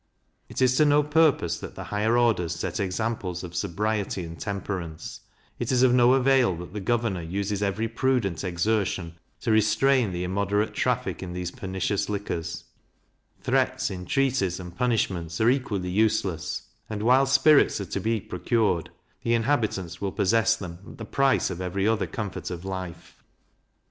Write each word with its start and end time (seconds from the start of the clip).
It 0.49 0.63
is 0.63 0.77
to 0.77 0.85
no 0.85 1.03
purpose 1.03 1.59
that 1.59 1.75
the 1.75 1.83
higher 1.83 2.17
orders 2.17 2.55
set 2.55 2.79
examples 2.79 3.43
of 3.43 3.53
sobriety 3.55 4.23
and 4.25 4.39
temperance; 4.39 5.19
it 5.59 5.71
is 5.71 5.83
of 5.83 5.93
no 5.93 6.13
avail 6.13 6.55
that 6.55 6.73
the 6.73 6.79
governor 6.79 7.21
uses 7.21 7.61
every 7.61 7.87
prudent 7.87 8.43
exertion 8.43 9.19
to 9.41 9.51
restrain 9.51 10.11
the 10.11 10.23
immoderate 10.23 10.73
traffic 10.73 11.21
in 11.21 11.33
these 11.33 11.51
pernicious 11.51 12.09
liquors; 12.09 12.63
threats, 13.43 13.91
intreaties, 13.91 14.59
and 14.59 14.75
punishments, 14.75 15.39
are 15.39 15.51
equally 15.51 15.91
useless; 15.91 16.63
and 16.89 17.03
while 17.03 17.27
spirits 17.27 17.79
are 17.79 17.85
to 17.85 17.99
be 17.99 18.19
procured, 18.19 18.89
the 19.21 19.35
inhabitants 19.35 20.01
will 20.01 20.11
possess 20.11 20.55
them 20.55 20.79
at 20.93 20.97
the 20.97 21.05
price 21.05 21.51
of 21.51 21.61
every 21.61 21.87
other 21.87 22.07
comfort 22.07 22.49
of 22.49 22.65
life. 22.65 23.23